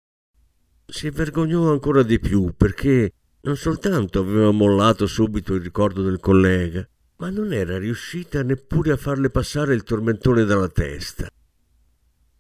si 0.89 1.11
vergognò 1.11 1.73
ancora 1.73 2.03
di 2.03 2.21
più 2.21 2.55
perché 2.57 3.13
non 3.43 3.57
soltanto 3.57 4.21
aveva 4.21 4.53
mollato 4.53 5.07
subito 5.07 5.55
il 5.55 5.63
ricordo 5.63 6.03
del 6.03 6.21
collega, 6.21 6.87
ma 7.17 7.31
non 7.31 7.53
era 7.53 7.79
riuscita 7.79 8.43
neppure 8.43 8.93
a 8.93 8.97
farle 8.97 9.31
passare 9.31 9.75
il 9.75 9.83
tormentone 9.83 10.45
dalla 10.45 10.69
testa. 10.69 11.29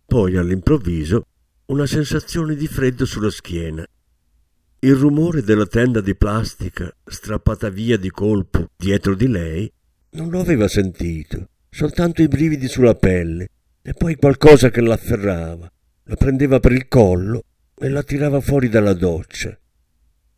Poi 0.05 0.37
all'improvviso 0.37 1.25
una 1.66 1.87
sensazione 1.87 2.55
di 2.55 2.68
freddo 2.68 3.05
sulla 3.05 3.31
schiena. 3.31 3.85
Il 4.79 4.94
rumore 4.94 5.42
della 5.42 5.66
tenda 5.66 6.00
di 6.00 6.14
plastica 6.14 6.94
strappata 7.05 7.70
via 7.70 7.98
di 7.98 8.09
colpo 8.09 8.68
dietro 8.76 9.16
di 9.16 9.26
lei 9.26 9.72
non 10.11 10.31
lo 10.31 10.38
aveva 10.38 10.68
sentito, 10.68 11.48
soltanto 11.68 12.22
i 12.22 12.29
brividi 12.29 12.68
sulla 12.68 12.94
pelle 12.94 13.48
e 13.83 13.94
poi 13.94 14.14
qualcosa 14.14 14.70
che 14.70 14.81
l'afferrava, 14.81 15.68
la 16.05 16.14
prendeva 16.14 16.61
per 16.61 16.70
il 16.70 16.87
collo 16.87 17.42
e 17.76 17.88
la 17.88 18.05
tirava 18.05 18.40
fuori 18.40 18.68
dalla 18.68 18.94
doccia. 18.94 19.59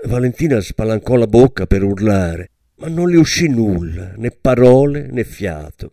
Valentina 0.05 0.63
spalancò 0.63 1.17
la 1.17 1.27
bocca 1.27 1.67
per 1.67 1.83
urlare, 1.83 2.51
ma 2.77 2.89
non 2.89 3.11
le 3.11 3.19
uscì 3.19 3.49
nulla, 3.49 4.15
né 4.17 4.31
parole 4.31 5.09
né 5.11 5.25
fiato. 5.25 5.93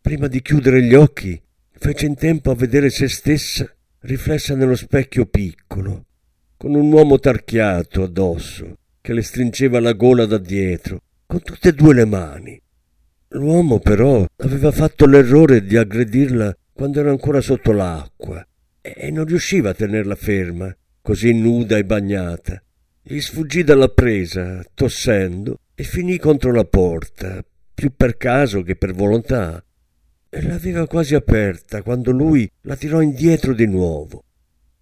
Prima 0.00 0.26
di 0.26 0.42
chiudere 0.42 0.82
gli 0.82 0.94
occhi, 0.94 1.40
fece 1.70 2.06
in 2.06 2.16
tempo 2.16 2.50
a 2.50 2.56
vedere 2.56 2.90
se 2.90 3.06
stessa 3.08 3.73
riflessa 4.04 4.54
nello 4.54 4.76
specchio 4.76 5.24
piccolo, 5.26 6.04
con 6.56 6.74
un 6.74 6.92
uomo 6.92 7.18
tarchiato 7.18 8.02
addosso 8.02 8.76
che 9.00 9.14
le 9.14 9.22
stringeva 9.22 9.80
la 9.80 9.92
gola 9.92 10.26
da 10.26 10.38
dietro, 10.38 11.00
con 11.26 11.40
tutte 11.42 11.70
e 11.70 11.72
due 11.72 11.94
le 11.94 12.04
mani. 12.04 12.60
L'uomo 13.28 13.78
però 13.78 14.24
aveva 14.36 14.70
fatto 14.70 15.06
l'errore 15.06 15.64
di 15.64 15.76
aggredirla 15.76 16.54
quando 16.72 17.00
era 17.00 17.10
ancora 17.10 17.40
sotto 17.40 17.72
l'acqua 17.72 18.46
e 18.80 19.10
non 19.10 19.24
riusciva 19.24 19.70
a 19.70 19.74
tenerla 19.74 20.14
ferma, 20.14 20.74
così 21.00 21.32
nuda 21.32 21.78
e 21.78 21.84
bagnata. 21.84 22.62
Gli 23.02 23.20
sfuggì 23.20 23.64
dalla 23.64 23.88
presa, 23.88 24.62
tossendo, 24.74 25.60
e 25.74 25.82
finì 25.82 26.18
contro 26.18 26.52
la 26.52 26.64
porta, 26.64 27.44
più 27.74 27.92
per 27.94 28.16
caso 28.16 28.62
che 28.62 28.76
per 28.76 28.92
volontà. 28.92 29.62
E 30.36 30.42
l'aveva 30.42 30.88
quasi 30.88 31.14
aperta 31.14 31.82
quando 31.82 32.10
lui 32.10 32.50
la 32.62 32.74
tirò 32.74 33.00
indietro 33.00 33.54
di 33.54 33.68
nuovo. 33.68 34.24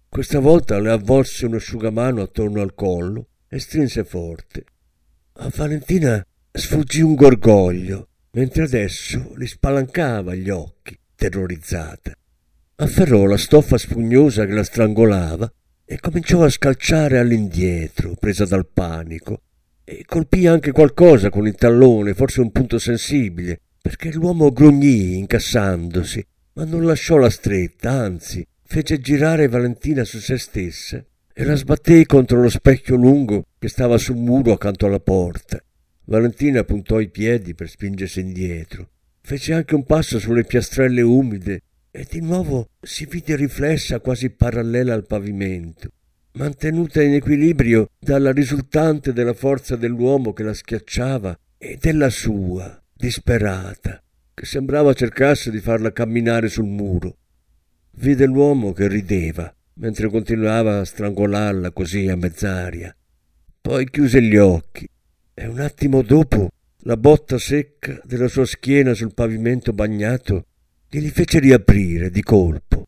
Questa 0.09 0.39
volta 0.39 0.79
le 0.79 0.89
avvolse 0.89 1.45
un 1.45 1.53
asciugamano 1.53 2.23
attorno 2.23 2.59
al 2.59 2.73
collo 2.73 3.27
e 3.47 3.59
strinse 3.59 4.03
forte. 4.03 4.63
A 5.33 5.51
Valentina 5.55 6.25
sfuggì 6.51 7.01
un 7.01 7.13
gorgoglio, 7.13 8.07
mentre 8.31 8.63
adesso 8.63 9.33
li 9.35 9.45
spalancava 9.45 10.33
gli 10.33 10.49
occhi, 10.49 10.97
terrorizzata. 11.13 12.13
Afferrò 12.77 13.27
la 13.27 13.37
stoffa 13.37 13.77
spugnosa 13.77 14.47
che 14.47 14.53
la 14.53 14.63
strangolava 14.63 15.53
e 15.85 15.99
cominciò 15.99 16.43
a 16.43 16.49
scalciare 16.49 17.19
all'indietro, 17.19 18.15
presa 18.19 18.45
dal 18.45 18.65
panico, 18.65 19.41
e 19.83 20.03
colpì 20.07 20.47
anche 20.47 20.71
qualcosa 20.71 21.29
con 21.29 21.45
il 21.45 21.53
tallone, 21.53 22.15
forse 22.15 22.41
un 22.41 22.51
punto 22.51 22.79
sensibile, 22.79 23.59
perché 23.83 24.13
l'uomo 24.13 24.53
grugnì 24.53 25.17
incassandosi, 25.17 26.25
ma 26.53 26.63
non 26.63 26.85
lasciò 26.85 27.17
la 27.17 27.29
stretta, 27.29 27.91
anzi 27.91 28.47
fece 28.63 29.01
girare 29.01 29.49
Valentina 29.49 30.05
su 30.05 30.19
se 30.19 30.37
stessa 30.37 31.03
e 31.33 31.43
la 31.43 31.55
sbatté 31.55 32.05
contro 32.05 32.41
lo 32.41 32.47
specchio 32.47 32.95
lungo 32.95 33.43
che 33.59 33.67
stava 33.67 33.97
sul 33.97 34.15
muro 34.15 34.53
accanto 34.53 34.85
alla 34.85 35.01
porta. 35.01 35.61
Valentina 36.05 36.63
puntò 36.63 37.01
i 37.01 37.09
piedi 37.09 37.55
per 37.55 37.67
spingersi 37.67 38.21
indietro. 38.21 38.87
Fece 39.19 39.51
anche 39.51 39.75
un 39.75 39.83
passo 39.83 40.17
sulle 40.17 40.45
piastrelle 40.45 41.01
umide 41.01 41.63
e 41.91 42.07
di 42.09 42.21
nuovo 42.21 42.69
si 42.79 43.05
vide 43.05 43.35
riflessa 43.35 43.99
quasi 43.99 44.29
parallela 44.29 44.93
al 44.93 45.05
pavimento, 45.05 45.89
mantenuta 46.35 47.03
in 47.03 47.15
equilibrio 47.15 47.89
dalla 47.99 48.31
risultante 48.31 49.11
della 49.11 49.33
forza 49.33 49.75
dell'uomo 49.75 50.31
che 50.31 50.43
la 50.43 50.53
schiacciava 50.53 51.37
e 51.57 51.77
della 51.81 52.09
sua, 52.09 52.81
disperata, 52.93 54.01
che 54.33 54.45
sembrava 54.45 54.93
cercasse 54.93 55.51
di 55.51 55.59
farla 55.59 55.91
camminare 55.91 56.49
sul 56.49 56.65
muro. 56.65 57.17
Vide 57.91 58.25
l'uomo 58.25 58.73
che 58.73 58.87
rideva 58.87 59.53
mentre 59.75 60.09
continuava 60.09 60.79
a 60.79 60.85
strangolarla 60.85 61.71
così 61.71 62.07
a 62.07 62.15
mezz'aria. 62.15 62.95
Poi 63.61 63.89
chiuse 63.89 64.21
gli 64.21 64.35
occhi 64.35 64.87
e 65.33 65.47
un 65.47 65.59
attimo 65.59 66.01
dopo 66.01 66.49
la 66.85 66.97
botta 66.97 67.37
secca 67.37 67.99
della 68.03 68.27
sua 68.27 68.45
schiena 68.45 68.93
sul 68.93 69.13
pavimento 69.13 69.71
bagnato 69.71 70.45
glieli 70.89 71.09
fece 71.09 71.39
riaprire 71.39 72.09
di 72.09 72.21
colpo. 72.21 72.87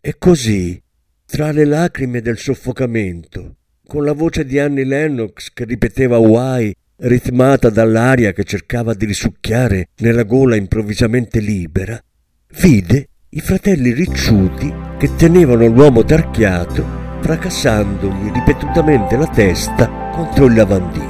E 0.00 0.16
così, 0.18 0.82
tra 1.24 1.52
le 1.52 1.64
lacrime 1.64 2.20
del 2.20 2.38
soffocamento, 2.38 3.56
con 3.86 4.04
la 4.04 4.12
voce 4.12 4.44
di 4.44 4.58
Annie 4.58 4.84
Lennox 4.84 5.52
che 5.52 5.64
ripeteva 5.64 6.18
Why, 6.18 6.74
ritmata 7.00 7.70
dall'aria 7.70 8.32
che 8.32 8.44
cercava 8.44 8.94
di 8.94 9.06
risucchiare 9.06 9.88
nella 9.98 10.24
gola 10.24 10.56
improvvisamente 10.56 11.40
libera, 11.40 12.02
vide 12.60 13.08
i 13.30 13.40
fratelli 13.40 13.92
ricciuti 13.92 14.72
che 14.98 15.14
tenevano 15.14 15.66
l'uomo 15.66 16.04
tarchiato 16.04 16.98
fracassandogli 17.20 18.32
ripetutamente 18.32 19.16
la 19.16 19.28
testa 19.28 19.88
contro 20.12 20.46
il 20.46 20.54
lavandino. 20.54 21.09